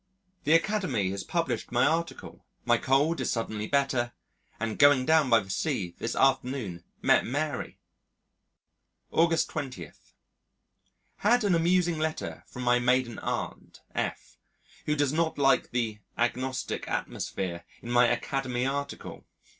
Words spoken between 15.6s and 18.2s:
"the agnostic atmosphere" in my